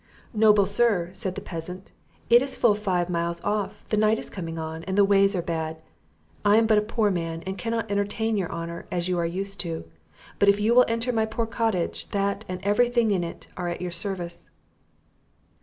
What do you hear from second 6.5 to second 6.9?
am but a